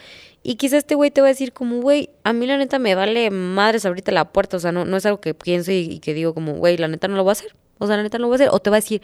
Y 0.43 0.55
quizá 0.55 0.77
este 0.77 0.95
güey 0.95 1.11
te 1.11 1.21
va 1.21 1.27
a 1.27 1.29
decir 1.29 1.51
como, 1.51 1.81
güey, 1.81 2.09
a 2.23 2.31
mí 2.31 2.47
la 2.47 2.57
neta 2.57 2.79
me 2.79 2.95
vale 2.95 3.29
madres 3.31 3.85
abrirte 3.85 4.11
la 4.11 4.31
puerta, 4.31 4.57
o 4.57 4.59
sea, 4.59 4.71
no, 4.71 4.85
no 4.85 4.97
es 4.97 5.05
algo 5.05 5.19
que 5.19 5.33
pienso 5.33 5.71
y, 5.71 5.79
y 5.79 5.99
que 5.99 6.13
digo 6.13 6.33
como, 6.33 6.53
güey, 6.53 6.77
la 6.77 6.87
neta 6.87 7.07
no 7.07 7.15
lo 7.15 7.23
voy 7.23 7.31
a 7.31 7.33
hacer, 7.33 7.55
o 7.79 7.87
sea, 7.87 7.97
la 7.97 8.03
neta 8.03 8.17
no 8.17 8.23
lo 8.23 8.27
voy 8.27 8.35
a 8.35 8.37
hacer, 8.37 8.49
o 8.51 8.59
te 8.59 8.69
va 8.69 8.77
a 8.77 8.81
decir, 8.81 9.01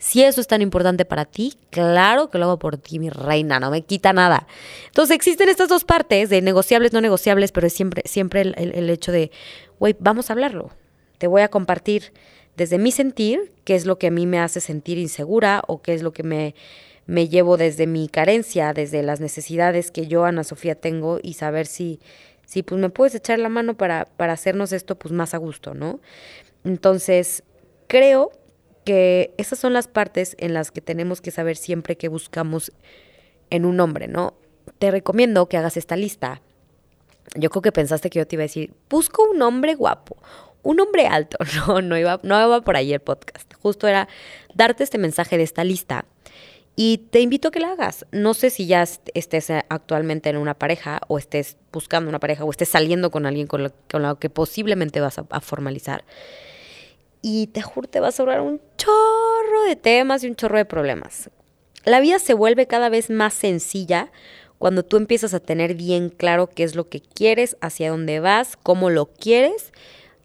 si 0.00 0.22
eso 0.24 0.40
es 0.40 0.46
tan 0.46 0.62
importante 0.62 1.04
para 1.04 1.26
ti, 1.26 1.58
claro 1.68 2.30
que 2.30 2.38
lo 2.38 2.46
hago 2.46 2.58
por 2.58 2.78
ti, 2.78 2.98
mi 2.98 3.10
reina, 3.10 3.60
no 3.60 3.70
me 3.70 3.82
quita 3.82 4.14
nada. 4.14 4.46
Entonces 4.86 5.14
existen 5.14 5.50
estas 5.50 5.68
dos 5.68 5.84
partes 5.84 6.30
de 6.30 6.40
negociables, 6.40 6.94
no 6.94 7.02
negociables, 7.02 7.52
pero 7.52 7.66
es 7.66 7.74
siempre, 7.74 8.02
siempre 8.06 8.40
el, 8.40 8.88
hecho 8.88 9.12
de, 9.12 9.30
güey, 9.78 9.94
vamos 10.00 10.30
a 10.30 10.32
hablarlo. 10.32 10.70
Te 11.18 11.26
voy 11.26 11.42
a 11.42 11.48
compartir 11.48 12.14
desde 12.56 12.78
mi 12.78 12.92
sentir, 12.92 13.52
qué 13.64 13.74
es 13.74 13.84
lo 13.84 13.98
que 13.98 14.06
a 14.06 14.10
mí 14.10 14.26
me 14.26 14.40
hace 14.40 14.62
sentir 14.62 14.96
insegura 14.96 15.62
o 15.66 15.82
qué 15.82 15.92
es 15.92 16.02
lo 16.02 16.14
que 16.14 16.22
me, 16.22 16.54
me 17.04 17.28
llevo 17.28 17.58
desde 17.58 17.86
mi 17.86 18.08
carencia, 18.08 18.72
desde 18.72 19.02
las 19.02 19.20
necesidades 19.20 19.90
que 19.90 20.06
yo, 20.06 20.24
Ana 20.24 20.44
Sofía, 20.44 20.76
tengo 20.76 21.20
y 21.22 21.34
saber 21.34 21.66
si, 21.66 22.00
si 22.46 22.62
pues 22.62 22.80
me 22.80 22.88
puedes 22.88 23.14
echar 23.14 23.38
la 23.38 23.50
mano 23.50 23.76
para, 23.76 24.06
para 24.16 24.32
hacernos 24.32 24.72
esto 24.72 24.98
pues 24.98 25.12
más 25.12 25.34
a 25.34 25.36
gusto, 25.36 25.74
¿no? 25.74 26.00
Entonces, 26.64 27.42
creo 27.86 28.32
que 28.84 29.34
esas 29.38 29.58
son 29.58 29.72
las 29.72 29.88
partes 29.88 30.36
en 30.38 30.54
las 30.54 30.70
que 30.70 30.80
tenemos 30.80 31.20
que 31.20 31.30
saber 31.30 31.56
siempre 31.56 31.96
que 31.96 32.08
buscamos 32.08 32.72
en 33.50 33.64
un 33.64 33.80
hombre, 33.80 34.08
¿no? 34.08 34.34
Te 34.78 34.90
recomiendo 34.90 35.48
que 35.48 35.56
hagas 35.56 35.76
esta 35.76 35.96
lista. 35.96 36.40
Yo 37.34 37.50
creo 37.50 37.62
que 37.62 37.72
pensaste 37.72 38.10
que 38.10 38.18
yo 38.18 38.26
te 38.26 38.36
iba 38.36 38.42
a 38.42 38.44
decir, 38.44 38.72
busco 38.88 39.22
un 39.24 39.42
hombre 39.42 39.74
guapo, 39.74 40.16
un 40.62 40.80
hombre 40.80 41.06
alto. 41.06 41.38
No, 41.66 41.82
no 41.82 41.98
iba, 41.98 42.20
no 42.22 42.40
iba 42.40 42.60
por 42.62 42.76
ahí 42.76 42.92
el 42.92 43.00
podcast. 43.00 43.52
Justo 43.60 43.86
era 43.86 44.08
darte 44.54 44.84
este 44.84 44.98
mensaje 44.98 45.36
de 45.36 45.44
esta 45.44 45.64
lista. 45.64 46.06
Y 46.76 47.08
te 47.10 47.20
invito 47.20 47.48
a 47.48 47.50
que 47.50 47.60
la 47.60 47.72
hagas. 47.72 48.06
No 48.10 48.32
sé 48.32 48.48
si 48.48 48.66
ya 48.66 48.82
estés 48.82 49.50
actualmente 49.68 50.30
en 50.30 50.36
una 50.36 50.54
pareja 50.54 51.00
o 51.08 51.18
estés 51.18 51.58
buscando 51.72 52.08
una 52.08 52.20
pareja 52.20 52.44
o 52.44 52.50
estés 52.50 52.70
saliendo 52.70 53.10
con 53.10 53.26
alguien 53.26 53.46
con 53.46 53.62
lo, 53.62 54.18
que 54.18 54.30
posiblemente 54.30 55.00
vas 55.00 55.18
a 55.18 55.40
formalizar 55.40 56.04
y 57.22 57.48
te 57.48 57.62
juro 57.62 57.88
te 57.88 58.00
vas 58.00 58.18
a 58.18 58.22
ahorrar 58.22 58.40
un 58.40 58.60
chorro 58.76 59.64
de 59.66 59.76
temas 59.76 60.24
y 60.24 60.28
un 60.28 60.36
chorro 60.36 60.56
de 60.56 60.64
problemas. 60.64 61.30
La 61.84 62.00
vida 62.00 62.18
se 62.18 62.34
vuelve 62.34 62.66
cada 62.66 62.88
vez 62.88 63.10
más 63.10 63.34
sencilla 63.34 64.10
cuando 64.58 64.82
tú 64.82 64.98
empiezas 64.98 65.32
a 65.32 65.40
tener 65.40 65.74
bien 65.74 66.10
claro 66.10 66.48
qué 66.48 66.64
es 66.64 66.74
lo 66.74 66.88
que 66.88 67.00
quieres, 67.00 67.56
hacia 67.62 67.90
dónde 67.90 68.20
vas, 68.20 68.58
cómo 68.62 68.90
lo 68.90 69.06
quieres, 69.06 69.72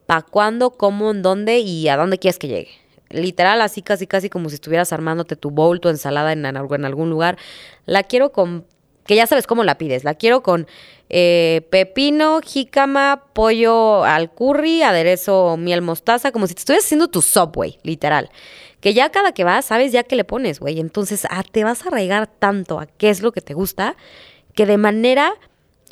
para 0.06 0.24
cuándo, 0.24 0.72
cómo, 0.72 1.12
en 1.12 1.22
dónde 1.22 1.60
y 1.60 1.88
a 1.88 1.96
dónde 1.96 2.20
quieres 2.20 2.38
que 2.38 2.50
llegue. 2.50 2.72
Literal, 3.10 3.62
así 3.62 3.82
casi 3.82 4.08
casi 4.08 4.30
como 4.30 4.50
si 4.50 4.56
estuvieras 4.56 4.92
armándote 4.92 5.38
tu 5.38 5.52
bowl, 5.52 5.80
tu 5.80 5.88
ensalada 5.88 6.34
en, 6.34 6.46
en 6.46 6.58
algún 6.58 7.10
lugar. 7.10 7.38
La 7.86 8.04
quiero 8.04 8.34
con 8.34 8.66
que 9.06 9.16
ya 9.16 9.28
sabes 9.28 9.48
cómo 9.48 9.64
la 9.64 9.78
pides. 9.78 10.04
La 10.04 10.16
quiero 10.16 10.42
con 10.44 10.68
eh, 11.10 11.68
pepino, 11.70 12.42
jícama, 12.42 13.26
pollo 13.34 14.04
al 14.04 14.32
curry, 14.32 14.82
aderezo, 14.82 15.58
miel 15.58 15.82
mostaza, 15.82 16.32
como 16.32 16.48
si 16.48 16.56
te 16.56 16.60
estuvieras 16.60 16.86
haciendo 16.86 17.08
tu 17.08 17.22
subway, 17.22 17.78
literal. 17.84 18.30
Que 18.80 18.94
ya 18.94 19.12
cada 19.12 19.32
que 19.32 19.44
vas, 19.44 19.66
sabes 19.66 19.92
ya 19.92 20.04
que 20.04 20.16
le 20.16 20.24
pones, 20.24 20.60
güey. 20.60 20.80
Entonces, 20.80 21.26
ah, 21.30 21.44
te 21.44 21.64
vas 21.64 21.86
a 21.86 21.90
arraigar 21.90 22.28
tanto 22.28 22.80
a 22.80 22.88
qué 22.88 23.10
es 23.10 23.22
lo 23.22 23.32
que 23.32 23.42
te 23.42 23.54
gusta, 23.54 23.96
que 24.54 24.66
de 24.66 24.78
manera 24.78 25.34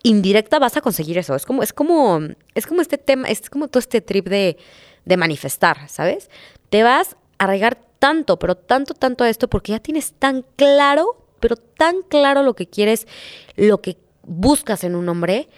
indirecta 0.02 0.60
vas 0.60 0.78
a 0.78 0.82
conseguir 0.82 1.18
eso. 1.18 1.36
Es 1.36 1.46
como, 1.46 1.64
es 1.64 1.74
como, 1.74 2.20
es 2.56 2.68
como 2.68 2.82
este 2.82 2.98
tema, 2.98 3.28
es 3.28 3.50
como 3.50 3.68
todo 3.68 3.80
este 3.80 4.02
trip 4.02 4.28
de, 4.28 4.58
de 5.06 5.18
manifestar, 5.18 5.88
¿sabes? 5.90 6.30
Te 6.70 6.84
vas 6.84 7.16
a 7.38 7.46
arraigar 7.46 7.78
tanto, 8.00 8.38
pero 8.38 8.56
tanto, 8.56 8.94
tanto 8.94 9.24
a 9.24 9.30
esto, 9.30 9.48
porque 9.48 9.72
ya 9.72 9.80
tienes 9.80 10.14
tan 10.14 10.44
claro 10.56 11.23
pero 11.44 11.58
tan 11.58 12.04
claro 12.04 12.42
lo 12.42 12.54
que 12.54 12.68
quieres, 12.68 13.06
lo 13.58 13.82
que 13.82 13.98
buscas 14.22 14.86
en 14.86 14.96
un 14.96 15.10
hombre, 15.10 15.50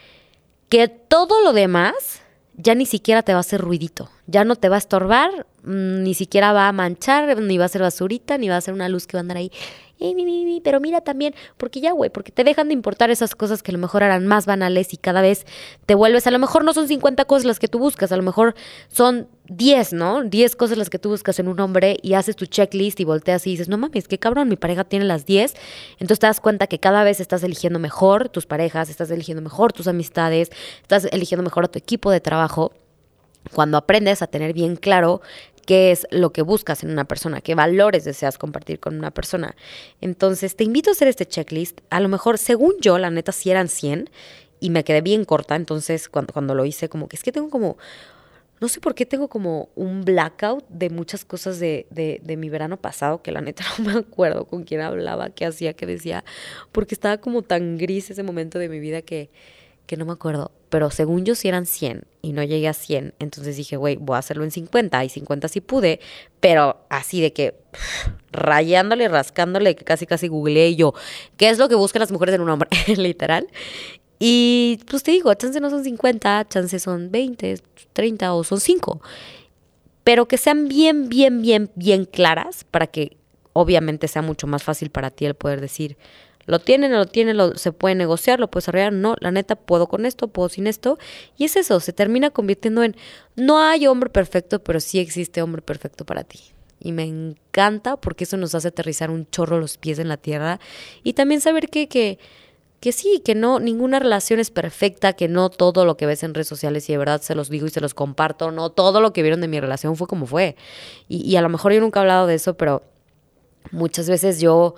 que 0.68 0.88
todo 0.88 1.44
lo 1.44 1.54
demás 1.54 2.24
ya 2.56 2.74
ni 2.74 2.88
siquiera 2.88 3.22
te 3.22 3.34
va 3.34 3.38
a 3.38 3.42
hacer 3.42 3.62
ruidito, 3.62 4.10
ya 4.26 4.46
no 4.46 4.56
te 4.56 4.68
va 4.68 4.78
a 4.78 4.80
estorbar, 4.80 5.46
mm, 5.62 6.02
ni 6.02 6.16
siquiera 6.16 6.54
va 6.54 6.68
a 6.68 6.72
manchar, 6.72 7.40
ni 7.40 7.60
va 7.60 7.66
a 7.66 7.68
ser 7.68 7.84
basurita, 7.84 8.40
ni 8.40 8.50
va 8.50 8.58
a 8.58 8.62
ser 8.62 8.74
una 8.74 8.90
luz 8.90 9.06
que 9.06 9.16
va 9.16 9.20
a 9.20 9.22
andar 9.22 9.38
ahí 9.38 9.52
pero 10.64 10.80
mira 10.80 11.02
también, 11.02 11.34
porque 11.58 11.80
ya, 11.80 11.92
güey, 11.92 12.10
porque 12.10 12.32
te 12.32 12.44
dejan 12.44 12.68
de 12.68 12.74
importar 12.74 13.10
esas 13.10 13.36
cosas 13.36 13.64
que 13.64 13.72
a 13.72 13.74
lo 13.74 13.80
mejor 13.80 14.04
eran 14.04 14.28
más 14.28 14.46
banales 14.46 14.94
y 14.94 14.98
cada 14.98 15.22
vez 15.22 15.46
te 15.86 15.96
vuelves, 15.96 16.28
a 16.28 16.32
lo 16.32 16.40
mejor 16.40 16.64
no 16.64 16.74
son 16.74 16.88
50 16.88 17.26
cosas 17.26 17.46
las 17.46 17.60
que 17.60 17.68
tú 17.68 17.80
buscas, 17.80 18.12
a 18.12 18.18
lo 18.18 18.24
mejor 18.24 18.56
son 18.88 19.28
10, 19.48 19.94
¿no? 19.94 20.24
10 20.24 20.56
cosas 20.56 20.78
las 20.78 20.90
que 20.90 21.00
tú 21.00 21.10
buscas 21.10 21.40
en 21.40 21.48
un 21.48 21.60
hombre 21.60 21.98
y 22.02 22.14
haces 22.14 22.36
tu 22.36 22.46
checklist 22.46 23.00
y 23.00 23.04
volteas 23.06 23.46
y 23.48 23.52
dices, 23.52 23.70
no 23.70 23.78
mames, 23.78 24.08
qué 24.08 24.18
cabrón, 24.18 24.50
mi 24.50 24.58
pareja 24.58 24.84
tiene 24.84 25.06
las 25.06 25.26
10. 25.26 25.54
Entonces 25.94 26.20
te 26.20 26.28
das 26.28 26.40
cuenta 26.40 26.68
que 26.68 26.80
cada 26.80 27.04
vez 27.04 27.20
estás 27.20 27.44
eligiendo 27.44 27.80
mejor 27.80 28.30
tus 28.30 28.46
parejas, 28.46 28.90
estás 28.90 29.12
eligiendo 29.12 29.42
mejor 29.42 29.72
tus 29.72 29.88
amistades, 29.88 30.52
estás 30.82 31.06
eligiendo 31.12 31.44
mejor 31.44 31.66
a 31.66 31.68
tu 31.68 31.80
equipo 31.80 32.12
de 32.12 32.22
trabajo 32.22 32.74
cuando 33.54 33.78
aprendes 33.78 34.22
a 34.22 34.28
tener 34.28 34.54
bien 34.54 34.76
claro 34.76 35.22
qué 35.66 35.92
es 35.92 36.08
lo 36.12 36.32
que 36.32 36.42
buscas 36.42 36.84
en 36.84 36.92
una 36.92 37.06
persona, 37.06 37.42
qué 37.42 37.56
valores 37.56 38.04
deseas 38.04 38.38
compartir 38.38 38.80
con 38.80 38.98
una 38.98 39.12
persona. 39.12 39.56
Entonces, 40.02 40.56
te 40.56 40.64
invito 40.64 40.90
a 40.90 40.94
hacer 40.94 41.08
este 41.08 41.26
checklist. 41.26 41.82
A 41.90 42.00
lo 42.00 42.10
mejor, 42.10 42.38
según 42.38 42.74
yo, 42.82 42.98
la 42.98 43.10
neta, 43.10 43.32
sí 43.32 43.52
eran 43.52 43.68
100 43.68 44.10
y 44.60 44.70
me 44.70 44.84
quedé 44.84 45.02
bien 45.02 45.26
corta. 45.26 45.56
Entonces, 45.56 46.10
cuando, 46.10 46.34
cuando 46.34 46.56
lo 46.56 46.66
hice, 46.66 46.90
como 46.90 47.08
que 47.08 47.16
es 47.16 47.24
que 47.24 47.32
tengo 47.32 47.50
como 47.50 47.78
no 48.62 48.70
sé 48.70 48.80
por 48.80 48.96
qué 48.96 49.06
tengo 49.06 49.28
como 49.28 49.70
un 49.76 50.06
blackout 50.06 50.66
de 50.70 50.90
muchas 50.90 51.26
cosas 51.26 51.60
de, 51.60 51.88
de, 51.90 52.22
de, 52.24 52.38
mi 52.38 52.50
verano 52.50 52.78
pasado, 52.78 53.22
que 53.22 53.34
la 53.34 53.42
neta 53.42 53.66
no 53.80 53.86
me 53.86 54.00
acuerdo 54.00 54.46
con 54.46 54.64
quién 54.64 54.82
hablaba, 54.82 55.30
qué 55.30 55.46
hacía, 55.46 55.74
qué 55.74 55.86
decía, 55.86 56.24
porque 56.72 56.96
estaba 56.96 57.18
como 57.18 57.42
tan 57.42 57.78
gris 57.78 58.10
ese 58.10 58.24
momento 58.24 58.58
de 58.58 58.70
mi 58.70 58.80
vida 58.80 59.02
que, 59.02 59.30
que 59.86 59.98
no 59.98 60.06
me 60.06 60.14
acuerdo, 60.14 60.52
pero 60.70 60.90
según 60.92 61.26
yo 61.26 61.36
sí 61.36 61.48
eran 61.48 61.66
100 61.66 62.04
y 62.22 62.34
no 62.34 62.44
llegué 62.44 62.68
a 62.68 62.74
100, 62.74 63.14
entonces 63.20 63.56
dije, 63.56 63.78
güey, 63.78 63.98
voy 63.98 64.16
a 64.16 64.20
hacerlo 64.20 64.44
en 64.44 64.52
50 64.52 65.04
y 65.06 65.10
50 65.10 65.48
sí 65.48 65.62
pude, 65.62 66.00
pero 66.40 66.86
así 66.90 67.22
de 67.22 67.34
que 67.34 67.56
rayándole, 68.32 69.08
rascándole, 69.08 69.76
casi 69.76 70.06
casi 70.06 70.28
googleé 70.28 70.76
yo, 70.76 70.94
¿qué 71.38 71.50
es 71.50 71.58
lo 71.60 71.70
que 71.70 71.76
buscan 71.76 72.00
las 72.02 72.12
mujeres 72.12 72.36
en 72.36 72.42
un 72.42 72.50
hombre? 72.50 72.70
Literal. 72.98 73.48
Y 74.18 74.80
pues 74.90 75.04
te 75.04 75.12
digo, 75.12 75.34
chance 75.34 75.60
no 75.60 75.70
son 75.70 75.84
50, 75.84 76.48
chance 76.50 76.80
son 76.80 77.12
20, 77.12 77.62
30 77.94 78.34
o 78.34 78.44
son 78.44 78.60
5, 78.60 79.02
pero 80.04 80.28
que 80.28 80.38
sean 80.38 80.68
bien, 80.68 81.10
bien, 81.10 81.42
bien, 81.42 81.70
bien 81.76 82.06
claras 82.06 82.64
para 82.64 82.88
que 82.88 83.18
obviamente 83.54 84.08
sea 84.08 84.22
mucho 84.22 84.48
más 84.48 84.64
fácil 84.64 84.90
para 84.90 85.10
ti 85.10 85.26
el 85.26 85.36
poder 85.36 85.62
decir, 85.62 85.98
lo 86.46 86.60
tienen, 86.60 86.92
lo 86.92 87.06
tienen, 87.06 87.58
se 87.58 87.72
puede 87.72 87.96
negociar, 87.96 88.40
lo 88.40 88.50
puedes 88.50 88.68
arreglar. 88.70 88.94
No, 88.94 89.16
la 89.20 89.32
neta, 89.32 89.56
puedo 89.56 89.88
con 89.88 90.06
esto, 90.06 90.28
puedo 90.28 90.50
sin 90.50 90.68
esto. 90.68 90.98
Y 91.38 91.46
es 91.46 91.56
eso, 91.56 91.80
se 91.80 91.94
termina 91.94 92.30
convirtiendo 92.30 92.84
en, 92.84 92.96
no 93.36 93.60
hay 93.60 93.88
hombre 93.88 94.10
perfecto, 94.10 94.64
pero 94.64 94.80
sí 94.80 95.00
existe 95.00 95.42
hombre 95.42 95.62
perfecto 95.62 96.06
para 96.06 96.24
ti. 96.24 96.40
Y 96.80 96.92
me 96.92 97.04
encanta 97.04 97.98
porque 97.98 98.26
eso 98.26 98.38
nos 98.38 98.54
hace 98.54 98.68
aterrizar 98.68 99.10
un 99.10 99.28
chorro 99.30 99.60
los 99.60 99.78
pies 99.78 99.98
en 99.98 100.08
la 100.08 100.18
tierra. 100.18 100.60
Y 101.04 101.14
también 101.14 101.42
saber 101.42 101.70
que, 101.70 101.88
que, 101.88 102.20
que 102.80 102.92
sí, 102.92 103.24
que 103.26 103.34
no, 103.34 103.60
ninguna 103.60 103.98
relación 103.98 104.40
es 104.40 104.52
perfecta, 104.52 105.14
que 105.14 105.28
no 105.28 105.50
todo 105.50 105.84
lo 105.84 105.98
que 105.98 106.06
ves 106.06 106.22
en 106.22 106.36
redes 106.36 106.48
sociales, 106.48 106.88
y 106.90 106.94
de 106.94 107.00
verdad 107.00 107.22
se 107.22 107.34
los 107.34 107.50
digo 107.50 107.66
y 107.66 107.72
se 107.72 107.82
los 107.82 107.96
comparto, 107.96 108.52
no 108.52 108.70
todo 108.70 109.02
lo 109.02 109.14
que 109.14 109.24
vieron 109.24 109.42
de 109.42 109.48
mi 109.48 109.60
relación 109.60 109.96
fue 109.96 110.06
como 110.06 110.28
fue. 110.28 110.56
Y, 111.08 111.28
y 111.28 111.38
a 111.38 111.42
lo 111.42 111.50
mejor 111.50 111.74
yo 111.74 111.82
nunca 111.82 112.00
he 112.00 112.02
hablado 112.02 112.28
de 112.28 112.36
eso, 112.36 112.56
pero 112.56 112.84
muchas 113.72 114.08
veces 114.08 114.40
yo 114.40 114.76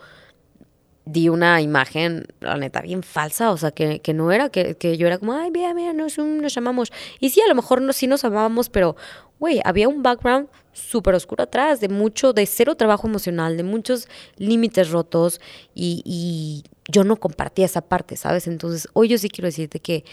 di 1.08 1.30
una 1.30 1.62
imagen, 1.62 2.28
la 2.42 2.58
neta, 2.58 2.82
bien 2.82 3.02
falsa, 3.02 3.52
o 3.52 3.58
sea, 3.58 3.72
que, 3.72 4.00
que 4.02 4.14
no 4.14 4.32
era, 4.32 4.50
que, 4.50 4.76
que, 4.76 4.98
yo 4.98 5.08
era 5.08 5.18
como, 5.18 5.34
ay, 5.34 5.52
mira, 5.52 5.74
mira, 5.74 5.94
nos, 5.94 6.18
nos 6.18 6.54
llamamos. 6.54 6.92
Y 7.20 7.30
sí, 7.30 7.42
a 7.42 7.48
lo 7.48 7.56
mejor 7.56 7.82
no, 7.82 7.94
sí 7.94 8.08
nos 8.08 8.26
amábamos, 8.26 8.70
pero, 8.70 8.96
güey, 9.40 9.62
había 9.64 9.88
un 9.88 10.04
background 10.04 10.50
súper 10.74 11.16
oscuro 11.16 11.46
atrás, 11.46 11.80
de 11.80 11.90
mucho, 11.90 12.34
de 12.34 12.46
cero 12.46 12.76
trabajo 12.76 13.08
emocional, 13.08 13.58
de 13.58 13.64
muchos 13.64 14.08
límites 14.38 14.90
rotos, 14.92 15.40
y, 15.74 16.04
y, 16.06 16.64
yo 16.90 17.04
no 17.04 17.18
compartía 17.18 17.66
esa 17.66 17.82
parte, 17.82 18.16
¿sabes? 18.16 18.48
Entonces, 18.48 18.88
hoy 18.94 19.10
yo 19.10 19.18
sí 19.18 19.30
quiero 19.30 19.48
decirte 19.48 19.82
que 19.82 20.06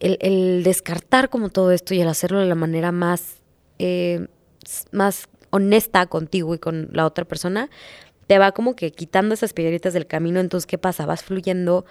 el, 0.00 0.18
el 0.20 0.64
descartar 0.64 1.28
como 1.28 1.50
todo 1.50 1.70
esto 1.70 1.94
y 1.94 2.00
el 2.00 2.08
hacerlo 2.08 2.40
de 2.40 2.46
la 2.46 2.56
manera 2.56 2.90
más, 2.90 3.36
eh, 3.78 4.26
más 4.90 5.28
honesta 5.50 6.06
contigo 6.06 6.54
y 6.54 6.58
con 6.58 6.88
la 6.92 7.06
otra 7.06 7.24
persona, 7.24 7.70
te 8.30 8.38
va 8.38 8.52
como 8.52 8.76
que 8.76 8.92
quitando 8.92 9.34
esas 9.34 9.52
piedritas 9.52 9.92
del 9.92 10.06
camino, 10.06 10.38
entonces 10.38 10.64
¿qué 10.64 10.78
pasa? 10.78 11.04
Vas 11.04 11.24
fluyendo 11.24 11.84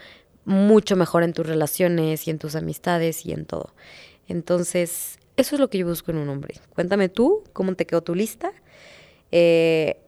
mucho 0.46 0.96
mejor 0.96 1.24
en 1.24 1.34
tus 1.34 1.46
relaciones 1.46 2.26
y 2.30 2.32
en 2.32 2.40
tus 2.40 2.56
amistades 2.56 3.26
y 3.26 3.34
en 3.34 3.44
todo. 3.44 3.74
Entonces, 4.30 5.20
eso 5.36 5.56
es 5.58 5.60
lo 5.60 5.70
que 5.70 5.80
yo 5.80 5.86
busco 5.86 6.12
en 6.12 6.18
un 6.18 6.30
hombre. 6.30 6.56
Cuéntame 6.74 7.10
tú, 7.10 7.44
cómo 7.52 7.76
te 7.76 7.86
quedó 7.86 8.04
tu 8.04 8.16
lista. 8.16 8.54
Eh, 9.34 10.00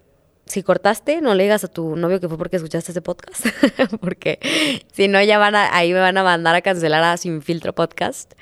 si 0.46 0.64
cortaste, 0.64 1.20
no 1.20 1.36
le 1.36 1.44
digas 1.44 1.66
a 1.66 1.68
tu 1.68 1.98
novio 1.98 2.22
que 2.22 2.30
fue 2.30 2.38
porque 2.38 2.56
escuchaste 2.56 2.94
ese 2.94 3.02
podcast, 3.02 3.48
porque 4.00 4.40
si 4.94 5.10
no, 5.10 5.22
ya 5.22 5.38
van 5.38 5.56
a, 5.56 5.76
ahí 5.76 5.92
me 5.92 6.00
van 6.00 6.18
a 6.18 6.24
mandar 6.24 6.56
a 6.56 6.62
cancelar 6.62 7.04
a 7.04 7.18
Sin 7.18 7.42
Filtro 7.42 7.76
Podcast. 7.76 8.36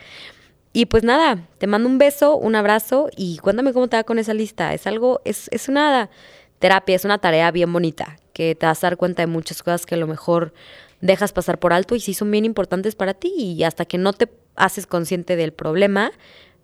Y 0.74 0.86
pues 0.86 1.04
nada, 1.04 1.48
te 1.58 1.66
mando 1.66 1.90
un 1.90 1.98
beso, 1.98 2.38
un 2.38 2.54
abrazo 2.54 3.10
y 3.18 3.40
cuéntame 3.40 3.74
cómo 3.74 3.88
te 3.88 3.98
va 3.98 4.04
con 4.04 4.20
esa 4.20 4.36
lista. 4.36 4.76
Es 4.76 4.86
algo, 4.86 5.22
es, 5.26 5.48
es 5.52 5.70
una 5.70 6.12
terapia, 6.60 6.96
es 6.96 7.06
una 7.06 7.18
tarea 7.18 7.52
bien 7.52 7.72
bonita, 7.72 8.18
que 8.34 8.56
te 8.56 8.66
vas 8.66 8.84
a 8.84 8.88
dar 8.88 8.98
cuenta 8.98 9.22
de 9.22 9.28
muchas 9.28 9.64
cosas 9.64 9.86
que 9.86 9.96
a 9.96 9.98
lo 9.98 10.08
mejor 10.08 10.54
dejas 11.02 11.32
pasar 11.32 11.60
por 11.60 11.74
alto 11.74 11.96
y 11.96 12.00
sí 12.00 12.14
son 12.14 12.30
bien 12.30 12.46
importantes 12.46 12.96
para 12.96 13.14
ti 13.14 13.34
y 13.36 13.64
hasta 13.64 13.86
que 13.86 13.98
no 13.98 14.14
te 14.14 14.30
haces 14.56 14.86
consciente 14.86 15.36
del 15.36 15.54
problema, 15.54 16.12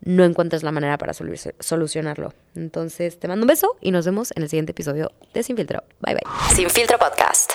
no 0.02 0.24
encuentras 0.24 0.62
la 0.62 0.72
manera 0.72 0.98
para 0.98 1.14
solucionarlo. 1.14 2.34
Entonces, 2.54 3.18
te 3.20 3.28
mando 3.28 3.44
un 3.44 3.48
beso 3.48 3.78
y 3.82 3.92
nos 3.92 4.06
vemos 4.06 4.32
en 4.36 4.44
el 4.44 4.50
siguiente 4.50 4.72
episodio 4.72 5.12
de 5.34 5.44
Sin 5.44 5.56
Filtro. 5.56 5.84
Bye 6.02 6.16
bye. 6.16 6.56
Sin 6.56 6.70
Filtro 6.70 7.00
Podcast. 7.00 7.52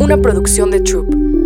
Una 0.00 0.16
producción 0.16 0.70
de 0.70 0.80
Troop. 0.80 1.41